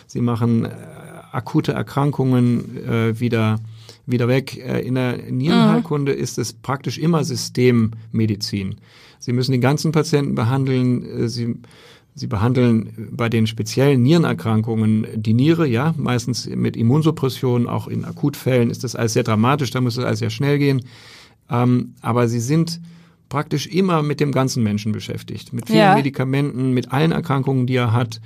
[0.07, 0.71] sie machen äh,
[1.33, 3.61] akute Erkrankungen äh, wieder,
[4.07, 4.57] wieder weg.
[4.57, 8.77] Äh, in der Nierenheilkunde ist es praktisch immer Systemmedizin.
[9.19, 11.05] Sie müssen den ganzen Patienten behandeln.
[11.05, 11.57] äh, Sie,
[12.17, 17.67] sie behandeln bei den speziellen Nierenerkrankungen die Niere, ja, meistens mit Immunsuppression.
[17.67, 20.83] Auch in Akutfällen ist das alles sehr dramatisch, da muss das alles sehr schnell gehen.
[21.51, 22.81] Ähm, aber sie sind
[23.29, 25.95] praktisch immer mit dem ganzen Menschen beschäftigt, mit vielen Ja.
[25.95, 28.21] Medikamenten, mit allen Erkrankungen, die er hat.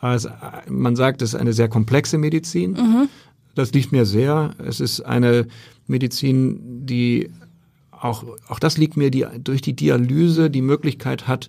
[0.00, 0.28] Also,
[0.68, 3.08] man sagt, es ist eine sehr komplexe Medizin.
[3.54, 4.54] Das liegt mir sehr.
[4.58, 5.46] Es ist eine
[5.86, 7.30] Medizin, die
[7.90, 11.48] auch, auch das liegt mir die, durch die Dialyse die Möglichkeit hat,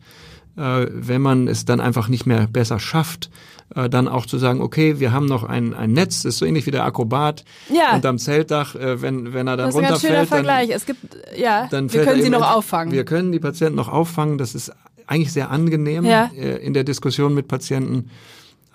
[0.58, 3.30] wenn man es dann einfach nicht mehr besser schafft,
[3.76, 6.46] äh, dann auch zu sagen, okay, wir haben noch ein, ein Netz, das ist so
[6.46, 7.44] ähnlich wie der Akrobat
[7.74, 7.96] Ja.
[7.96, 10.70] unterm Zeltdach, äh, wenn, wenn er dann das ist ein ganz schöner runterfällt, dann, Vergleich.
[10.70, 11.00] Es gibt,
[11.38, 12.92] ja, dann wir können sie noch auffangen.
[12.94, 14.38] Wir können die Patienten noch auffangen.
[14.38, 14.72] Das ist
[15.06, 16.32] eigentlich sehr angenehm Ja.
[16.36, 18.10] äh, in der Diskussion mit Patienten.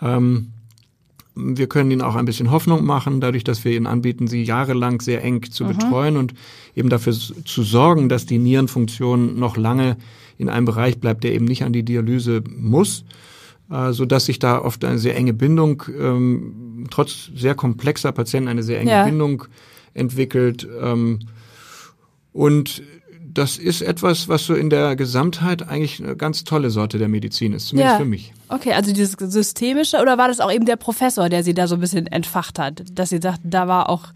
[0.01, 0.49] Ähm,
[1.35, 5.01] wir können ihnen auch ein bisschen Hoffnung machen, dadurch, dass wir ihnen anbieten, sie jahrelang
[5.01, 6.35] sehr eng zu betreuen und
[6.77, 9.97] eben dafür zu sorgen, dass die Nierenfunktion noch lange
[10.43, 13.05] in einem Bereich bleibt, der eben nicht an die Dialyse muss,
[13.71, 18.49] äh, so dass sich da oft eine sehr enge Bindung, ähm, trotz sehr komplexer Patienten,
[18.49, 19.05] eine sehr enge Ja.
[19.05, 19.45] Bindung
[19.95, 20.67] entwickelt.
[20.83, 21.21] Ähm,
[22.33, 22.83] und
[23.35, 27.55] das ist etwas, was so in der Gesamtheit eigentlich eine ganz tolle Sorte der Medizin
[27.55, 27.99] ist, zumindest Ja.
[27.99, 28.33] für mich.
[28.49, 31.75] Okay, also dieses Systemische oder war das auch eben der Professor, der sie da so
[31.77, 32.83] ein bisschen entfacht hat?
[32.93, 34.09] Dass sie sagt, da war auch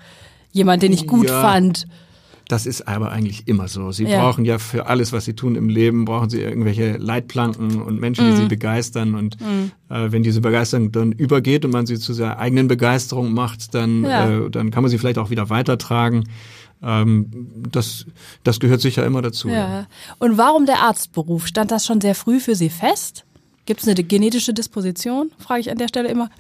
[0.53, 1.41] jemand, den ich gut Ja.
[1.41, 1.87] fand.
[2.48, 3.90] Das ist aber eigentlich immer so.
[3.90, 4.20] Sie Ja.
[4.20, 8.24] brauchen ja für alles, was sie tun im Leben, brauchen sie irgendwelche Leitplanken und Menschen,
[8.26, 8.30] Mhm.
[8.30, 9.16] die sie begeistern.
[9.16, 9.37] Und
[9.90, 14.04] äh, wenn diese Begeisterung dann übergeht und man sie zu seiner eigenen Begeisterung macht, dann,
[14.04, 14.28] Ja.
[14.46, 16.24] äh, dann kann man sie vielleicht auch wieder weitertragen.
[16.82, 18.06] Ähm, das,
[18.44, 19.48] das gehört sicher immer dazu.
[19.48, 19.87] Ja.
[20.20, 21.46] Und warum der Arztberuf?
[21.48, 23.24] Stand das schon sehr früh für Sie fest?
[23.66, 25.33] Gibt es eine genetische Disposition?
[25.38, 26.31] Frage ich an der Stelle immer.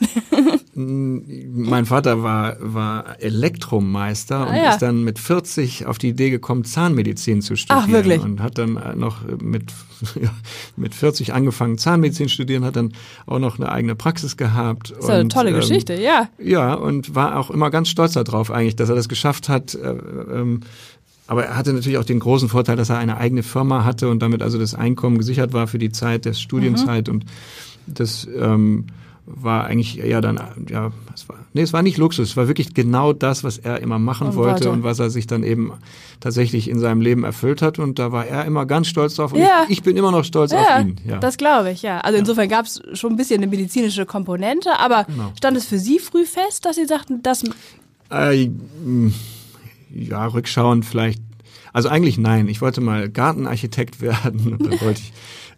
[0.74, 4.70] Mein Vater war, war Elektromeister und Ah, ja.
[4.70, 7.84] ist dann mit 40 auf die Idee gekommen, Zahnmedizin zu studieren.
[7.88, 8.22] Ach, wirklich?
[8.22, 9.72] Und hat dann äh, noch mit,
[10.22, 10.30] ja,
[10.76, 12.92] mit 40 angefangen, Zahnmedizin zu studieren, hat dann
[13.26, 14.90] auch noch eine eigene Praxis gehabt.
[14.90, 16.28] Das ist ja eine und, tolle ähm, Geschichte, ja.
[16.38, 19.74] Ja, und war auch immer ganz stolz darauf eigentlich, dass er das geschafft hat.
[19.74, 20.60] Äh, ähm,
[21.26, 24.20] aber er hatte natürlich auch den großen Vorteil, dass er eine eigene Firma hatte und
[24.20, 27.24] damit also das Einkommen gesichert war für die Zeit der Studienzeit und
[27.86, 28.86] das ähm,
[29.28, 32.74] war eigentlich eher dann, ja, es war, nee, es war nicht Luxus, es war wirklich
[32.74, 34.70] genau das, was er immer machen Und wollte wollte.
[34.70, 35.72] und was er sich dann eben
[36.20, 39.40] tatsächlich in seinem Leben erfüllt hat und da war er immer ganz stolz drauf und
[39.40, 39.64] Ja.
[39.64, 40.96] ich, ich bin immer noch stolz auf Ja, ihn.
[41.04, 41.18] Ja.
[41.18, 41.98] das glaube ich, ja.
[42.02, 45.32] Also insofern gab es schon ein bisschen eine medizinische Komponente, aber Genau.
[45.36, 47.42] stand es für Sie früh fest, dass Sie sagten, das
[48.10, 48.48] Äh,
[49.90, 51.22] ja, rückschauend vielleicht.
[51.72, 52.48] Also eigentlich nein.
[52.48, 55.12] Ich wollte mal Gartenarchitekt werden und dann wollte ich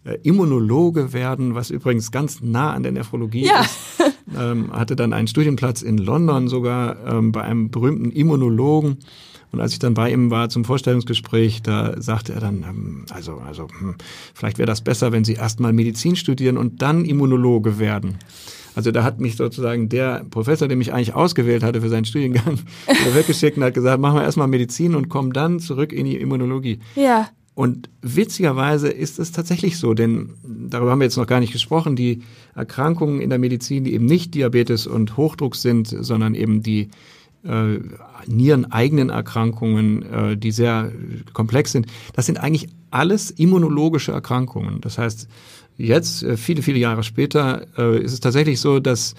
[0.05, 3.61] äh, Immunologe werden, was übrigens ganz nah an der Nephrologie Ja.
[3.61, 3.79] ist.
[4.38, 8.99] Ähm, hatte dann einen Studienplatz in London sogar ähm, bei einem berühmten Immunologen.
[9.51, 13.38] Und als ich dann bei ihm war zum Vorstellungsgespräch, da sagte er dann, ähm, also,
[13.38, 13.95] also hm,
[14.35, 18.19] vielleicht wäre das besser, wenn Sie erstmal Medizin studieren und dann Immunologe werden.
[18.79, 22.61] Also da hat mich sozusagen der Professor, der mich eigentlich ausgewählt hatte für seinen Studiengang,
[23.12, 26.79] weggeschickt und hat gesagt, machen wir erstmal Medizin und kommen dann zurück in die Immunologie.
[26.95, 31.53] ja, Und witzigerweise ist es tatsächlich so, denn darüber haben wir jetzt noch gar nicht
[31.53, 32.23] gesprochen, die
[32.55, 36.91] Erkrankungen in der Medizin, die eben nicht Diabetes und Hochdruck sind, sondern eben die
[37.43, 37.81] äh,
[38.29, 40.93] niereneigenen Erkrankungen, äh, die sehr
[41.33, 44.81] komplex sind, das sind eigentlich alles immunologische Erkrankungen.
[44.81, 45.29] Das heißt,
[45.79, 49.14] jetzt, äh, viele, viele Jahre später, äh, ist es tatsächlich so, dass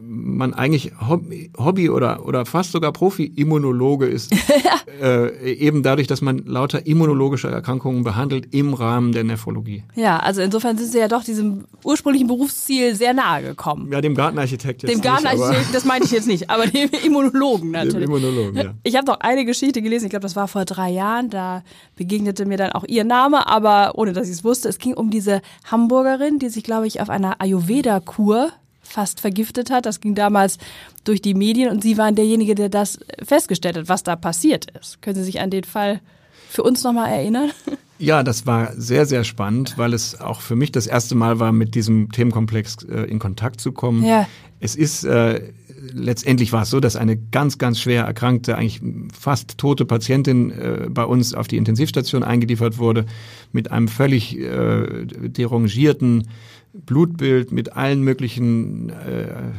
[0.00, 4.32] man eigentlich Hobby, oder, oder fast sogar Profi-Immunologe ist,
[5.02, 9.84] äh, eben dadurch, dass man lauter immunologische Erkrankungen behandelt im Rahmen der Nephrologie.
[9.94, 13.90] ja, also insofern sind Sie ja doch diesem ursprünglichen Berufsziel sehr nahe gekommen.
[13.90, 17.84] Ja, dem Gartenarchitekt jetzt Dem Gartenarchitekt, das meinte ich jetzt nicht, aber dem Immunologen dem
[17.84, 18.08] natürlich.
[18.08, 18.74] Immunologen, ja.
[18.84, 21.62] Ich habe noch eine Geschichte gelesen, ich glaube, das war vor drei Jahren, da
[21.96, 24.68] begegnete mir dann auch ihr Name, aber ohne dass ich es wusste.
[24.68, 28.52] Es ging um diese Hamburgerin, die sich, glaube ich, auf einer Ayurveda-Kur
[28.92, 29.86] fast vergiftet hat.
[29.86, 30.58] Das ging damals
[31.04, 35.02] durch die Medien und Sie waren derjenige, der das festgestellt hat, was da passiert ist.
[35.02, 36.00] Können Sie sich an den Fall
[36.48, 37.50] für uns nochmal erinnern?
[37.98, 41.52] Ja, das war sehr, sehr spannend, weil es auch für mich das erste Mal war,
[41.52, 44.04] mit diesem Themenkomplex äh, in Kontakt zu kommen.
[44.04, 44.26] Ja.
[44.58, 45.52] Es ist äh,
[45.92, 48.80] letztendlich war es so, dass eine ganz, ganz schwer erkrankte, eigentlich
[49.18, 53.06] fast tote Patientin äh, bei uns auf die Intensivstation eingeliefert wurde
[53.52, 56.28] mit einem völlig äh, derangierten
[56.72, 59.50] Blutbild mit allen möglichen äh,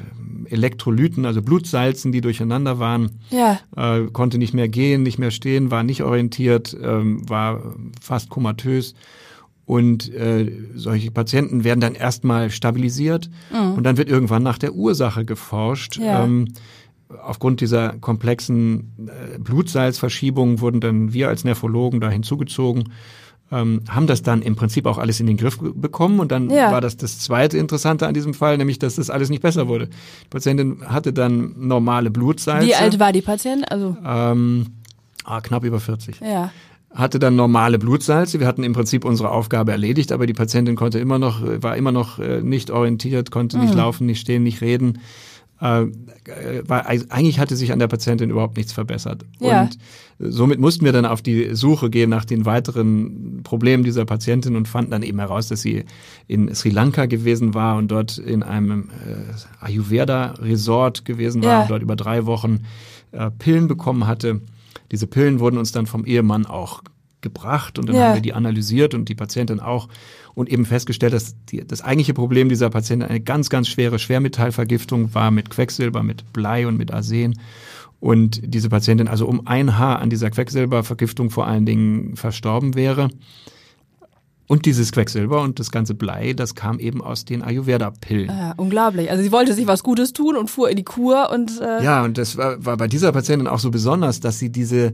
[0.50, 3.60] Elektrolyten, also Blutsalzen, die durcheinander waren Ja.
[3.76, 8.94] äh, konnte nicht mehr gehen, nicht mehr stehen, war nicht orientiert, ähm, war fast komatös.
[9.66, 13.30] Und äh, solche Patienten werden dann erstmal stabilisiert
[13.78, 15.98] und dann wird irgendwann nach der Ursache geforscht.
[15.98, 16.26] Ja.
[16.26, 16.50] Ähm,
[17.24, 22.92] aufgrund dieser komplexen äh, Blutsalzverschiebungen wurden dann wir als Nephrologen da hinzugezogen,
[23.52, 26.72] ähm, haben das dann im Prinzip auch alles in den Griff bekommen und dann Ja.
[26.72, 29.88] war das das zweite Interessante an diesem Fall, nämlich dass das alles nicht besser wurde.
[29.88, 32.68] Die Patientin hatte dann normale Blutsalze.
[32.68, 33.66] Wie alt war die Patientin?
[33.66, 34.68] Also, Ähm,
[35.24, 36.20] ah, knapp über 40.
[36.22, 36.52] ja.
[36.96, 38.40] Hatte dann normale Blutsalze.
[38.40, 41.92] Wir hatten im Prinzip unsere Aufgabe erledigt, aber die Patientin konnte immer noch, war immer
[41.92, 45.00] noch äh, nicht orientiert, konnte nicht laufen, nicht stehen, nicht reden.
[45.64, 49.24] Äh, äh, war, eigentlich hatte sich an der Patientin überhaupt nichts verbessert.
[49.40, 49.62] Ja.
[49.62, 49.78] Und
[50.20, 54.68] somit mussten wir dann auf die Suche gehen nach den weiteren Problemen dieser Patientin und
[54.68, 55.86] fanden dann eben heraus, dass sie
[56.28, 61.62] in Sri Lanka gewesen war und dort in einem äh, Ayurveda-Resort gewesen war Ja.
[61.62, 62.62] und dort über drei Wochen
[63.12, 64.42] äh, Pillen bekommen hatte.
[64.92, 66.84] Diese Pillen wurden uns dann vom Ehemann auch
[67.22, 68.08] gebracht und dann Ja.
[68.08, 69.88] haben wir die analysiert und die Patientin auch
[70.36, 75.14] und eben festgestellt, dass die, das eigentliche Problem dieser Patientin eine ganz, ganz schwere Schwermetallvergiftung
[75.14, 77.40] war mit Quecksilber, mit Blei und mit Arsen.
[78.00, 83.10] Und diese Patientin also um ein Haar an dieser Quecksilbervergiftung vor allen Dingen verstorben wäre.
[84.46, 88.28] Und dieses Quecksilber und das ganze Blei, das kam eben aus den Ayurveda-Pillen.
[88.28, 89.10] Ja, unglaublich.
[89.10, 92.04] Also sie wollte sich was Gutes tun und fuhr in die Kur und äh, Ja,
[92.04, 94.94] und das war, war bei dieser Patientin auch so besonders, dass sie diese,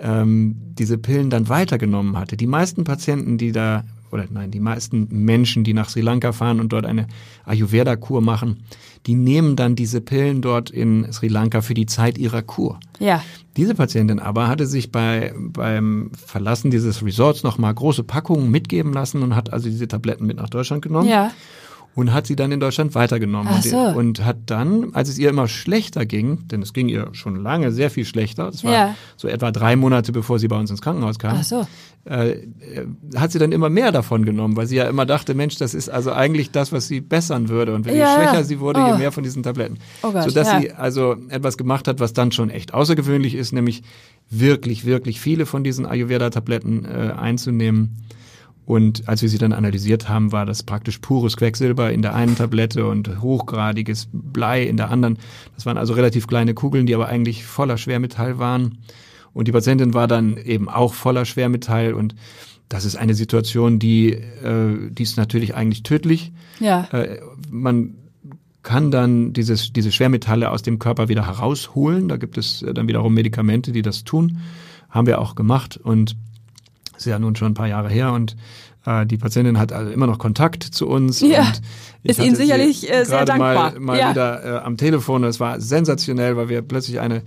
[0.00, 2.38] ähm, diese Pillen dann weitergenommen hatte.
[2.38, 6.60] Die meisten Patienten, die da, oder nein, die meisten Menschen, die nach Sri Lanka fahren
[6.60, 7.06] und dort eine
[7.44, 8.64] Ayurveda-Kur machen,
[9.06, 12.78] die nehmen dann diese Pillen dort in Sri Lanka für die Zeit ihrer Kur.
[12.98, 13.22] ja.
[13.56, 19.20] Diese Patientin aber hatte sich bei, beim Verlassen dieses Resorts nochmal große Packungen mitgeben lassen
[19.24, 21.32] und hat also diese Tabletten mit nach Deutschland genommen Ja.
[21.98, 23.48] Und hat sie dann in Deutschland weitergenommen.
[23.50, 23.76] Ach Und, so.
[23.76, 27.72] und hat dann, als es ihr immer schlechter ging, denn es ging ihr schon lange
[27.72, 28.94] sehr viel schlechter, das war Ja.
[29.16, 31.66] so etwa drei Monate, bevor sie bei uns ins Krankenhaus kam, so.
[32.08, 32.44] äh, äh,
[33.16, 35.88] hat sie dann immer mehr davon genommen, weil sie ja immer dachte, Mensch, das ist
[35.88, 37.74] also eigentlich das, was sie bessern würde.
[37.74, 38.44] Und je Ja, schwächer ja.
[38.44, 38.92] sie wurde, Oh.
[38.92, 39.78] je mehr von diesen Tabletten.
[40.04, 43.82] Oh Gott, Sodass sie also etwas gemacht hat, was dann schon echt außergewöhnlich ist, nämlich
[44.30, 47.96] wirklich, wirklich viele von diesen Ayurveda-Tabletten äh, einzunehmen.
[48.68, 52.36] Und als wir sie dann analysiert haben, war das praktisch pures Quecksilber in der einen
[52.36, 55.16] Tablette und hochgradiges Blei in der anderen.
[55.54, 58.76] Das waren also relativ kleine Kugeln, die aber eigentlich voller Schwermetall waren.
[59.32, 62.14] Und die Patientin war dann eben auch voller Schwermetall und
[62.68, 66.32] das ist eine Situation, die, äh, die ist natürlich eigentlich tödlich.
[66.60, 66.88] Ja.
[66.92, 67.94] Äh, man
[68.62, 72.06] kann dann dieses, diese Schwermetalle aus dem Körper wieder herausholen.
[72.08, 74.40] Da gibt es äh, dann wiederum Medikamente, die das tun.
[74.90, 76.16] Haben wir auch gemacht und
[76.98, 78.36] ist ja nun schon ein paar Jahre her und
[78.86, 81.20] äh, die Patientin hat also immer noch Kontakt zu uns.
[81.20, 81.60] Ja, und
[82.02, 83.54] ich ist Ihnen sicherlich, äh, sehr dankbar.
[83.72, 84.10] Mal, mal Ja.
[84.10, 85.24] wieder äh, am Telefon.
[85.24, 87.22] Es war sensationell, weil wir plötzlich eine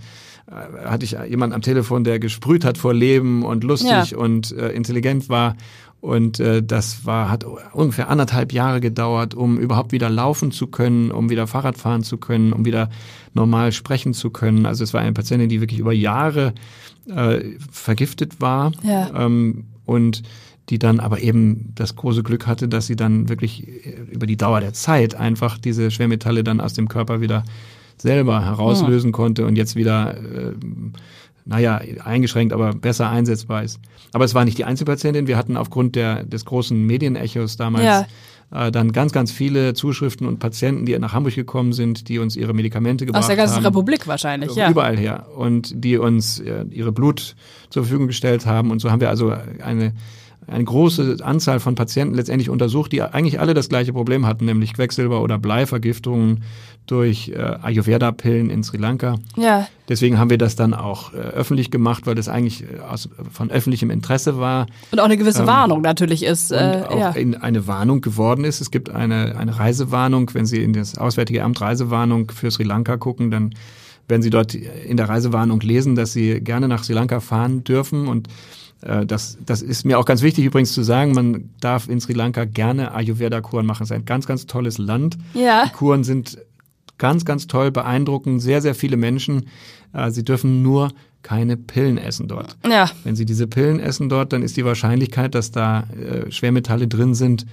[0.84, 4.18] hatte ich jemand am Telefon, der gesprüht hat vor Leben und lustig Ja.
[4.18, 5.56] und äh, intelligent war.
[6.00, 11.12] Und äh, das war, hat ungefähr anderthalb Jahre gedauert, um überhaupt wieder laufen zu können,
[11.12, 12.90] um wieder Fahrrad fahren zu können, um wieder
[13.34, 14.66] normal sprechen zu können.
[14.66, 16.54] Also es war eine Patientin, die wirklich über Jahre
[17.08, 19.10] äh, vergiftet war Ja.
[19.26, 20.22] ähm, und
[20.70, 24.36] die dann aber eben das große Glück hatte, dass sie dann wirklich äh, über die
[24.36, 27.44] Dauer der Zeit einfach diese Schwermetalle dann aus dem Körper wieder
[27.98, 30.52] selber herauslösen konnte und jetzt wieder, äh,
[31.44, 33.80] naja, eingeschränkt, aber besser einsetzbar ist.
[34.12, 35.26] Aber es war nicht die Einzelpatientin.
[35.26, 38.06] Wir hatten aufgrund der, des großen Medienechos damals Ja.
[38.66, 42.36] äh, dann ganz, ganz viele Zuschriften und Patienten, die nach Hamburg gekommen sind, die uns
[42.36, 43.64] ihre Medikamente gebracht Aus der ganzen haben.
[43.66, 44.70] Republik wahrscheinlich, ja.
[44.70, 45.26] Überall her.
[45.36, 47.34] Und die uns äh, ihre Blut
[47.70, 48.70] zur Verfügung gestellt haben.
[48.70, 49.32] Und so haben wir also
[49.64, 49.94] eine,
[50.46, 54.74] eine große Anzahl von Patienten letztendlich untersucht, die eigentlich alle das gleiche Problem hatten, nämlich
[54.74, 56.42] Quecksilber- oder Bleivergiftungen
[56.86, 59.16] durch äh, Ayurveda-Pillen in Sri Lanka.
[59.36, 59.68] Ja.
[59.88, 63.50] Deswegen haben wir das dann auch äh, öffentlich gemacht, weil das eigentlich äh, aus, von
[63.50, 66.50] öffentlichem Interesse war Und auch eine gewisse Warnung natürlich ist.
[66.50, 67.10] Ähm, und Äh, auch ja.
[67.10, 68.60] in eine Warnung geworden ist.
[68.60, 70.30] Es gibt eine, eine Reisewarnung.
[70.34, 73.54] Wenn Sie in das Auswärtige Amt Reisewarnung für Sri Lanka gucken, dann
[74.08, 78.08] werden Sie dort in der Reisewarnung lesen, dass Sie gerne nach Sri Lanka fahren dürfen.
[78.08, 78.28] Und
[78.82, 82.12] äh, das, das ist mir auch ganz wichtig übrigens zu sagen, man darf in Sri
[82.12, 83.84] Lanka gerne Ayurveda-Kuren machen.
[83.84, 85.16] Es ist ein ganz, ganz tolles Land.
[85.34, 85.66] Ja.
[85.66, 86.38] Die Kuren sind
[87.02, 89.48] ganz, ganz toll, beeindrucken sehr, sehr viele Menschen.
[89.92, 92.56] Äh, Sie dürfen nur keine Pillen essen dort.
[92.64, 92.88] Ja.
[93.02, 97.14] Wenn Sie diese Pillen essen dort, dann ist die Wahrscheinlichkeit, dass da äh, Schwermetalle drin
[97.14, 97.44] sind,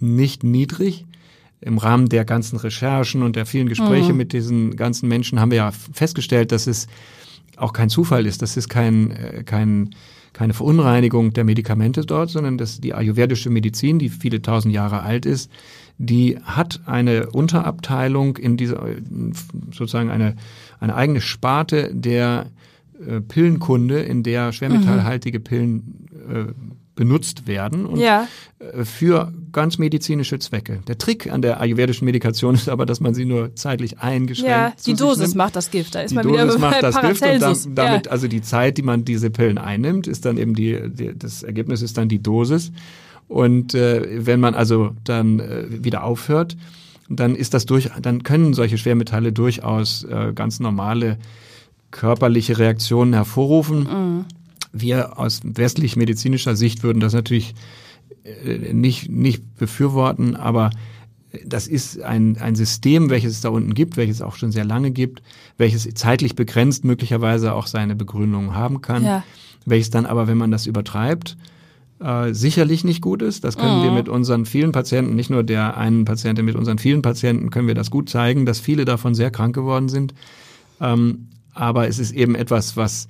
[0.00, 1.04] nicht niedrig.
[1.60, 5.58] Im Rahmen der ganzen Recherchen und der vielen Gespräche mit diesen ganzen Menschen haben wir
[5.58, 6.86] ja festgestellt, dass es
[7.56, 8.40] auch kein Zufall ist.
[8.40, 9.90] Das ist kein, äh, kein,
[10.32, 15.26] keine Verunreinigung der Medikamente dort, sondern dass die ayurvedische Medizin, die viele tausend Jahre alt
[15.26, 15.50] ist,
[15.98, 18.84] die hat eine Unterabteilung in dieser,
[19.72, 20.36] sozusagen eine,
[20.80, 22.46] eine eigene Sparte der
[23.04, 26.52] äh, Pillenkunde, in der schwermetallhaltige Pillen äh,
[26.94, 28.26] benutzt werden und Ja.
[28.58, 30.80] äh, für ganz medizinische Zwecke.
[30.88, 34.72] Der Trick an der ayurvedischen Medikation ist aber, dass man sie nur zeitlich eingeschränkt Ja,
[34.84, 35.34] die Dosis nimmt.
[35.36, 35.94] macht das Gift.
[35.94, 38.12] Da ist Die man Dosis wieder macht das Gift und dann, damit, ja.
[38.12, 41.82] also die Zeit, die man diese Pillen einnimmt, ist dann eben die, die das Ergebnis
[41.82, 42.72] ist dann die Dosis.
[43.28, 46.56] Und äh, wenn man also dann äh, wieder aufhört,
[47.08, 51.18] dann ist das durch, dann können solche Schwermetalle durchaus äh, ganz normale
[51.90, 53.78] körperliche Reaktionen hervorrufen.
[53.80, 54.24] Mhm.
[54.72, 57.54] Wir aus westlich-medizinischer Sicht würden das natürlich
[58.24, 60.70] äh, nicht, nicht befürworten, aber
[61.44, 64.64] das ist ein, ein System, welches es da unten gibt, welches es auch schon sehr
[64.64, 65.22] lange gibt,
[65.58, 69.24] welches zeitlich begrenzt möglicherweise auch seine Begründung haben kann, Ja.
[69.66, 71.36] welches dann aber, wenn man das übertreibt,
[72.00, 73.44] äh, sicherlich nicht gut ist.
[73.44, 77.02] Das können wir mit unseren vielen Patienten, nicht nur der einen Patientin, mit unseren vielen
[77.02, 80.14] Patienten können wir das gut zeigen, dass viele davon sehr krank geworden sind.
[80.80, 83.08] Ähm, aber es ist eben etwas, was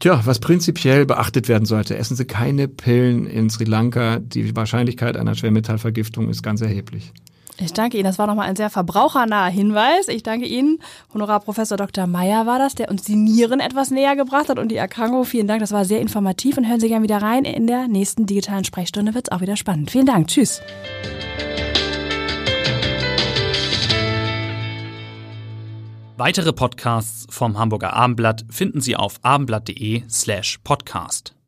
[0.00, 4.18] Tja, was prinzipiell beachtet werden sollte, essen Sie keine Pillen in Sri Lanka.
[4.18, 7.12] Die Wahrscheinlichkeit einer Schwermetallvergiftung ist ganz erheblich.
[7.62, 8.04] Ich danke Ihnen.
[8.04, 10.08] Das war nochmal ein sehr verbrauchernaher Hinweis.
[10.08, 10.78] Ich danke Ihnen.
[11.12, 12.06] Honorarprofessor Dr.
[12.06, 15.24] Meyer war das, der uns die Nieren etwas näher gebracht hat und die Erkrankung.
[15.24, 15.60] Vielen Dank.
[15.60, 17.44] Das war sehr informativ und hören Sie gerne wieder rein.
[17.44, 19.90] In der nächsten digitalen Sprechstunde wird es auch wieder spannend.
[19.90, 20.28] Vielen Dank.
[20.28, 20.62] Tschüss.
[26.16, 31.34] Weitere Podcasts vom Hamburger Abendblatt finden Sie auf abendblatt.de slash podcast.